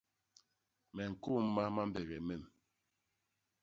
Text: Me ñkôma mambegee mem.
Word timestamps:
Me 0.93 1.03
ñkôma 1.11 1.63
mambegee 1.75 2.21
mem. 2.27 2.43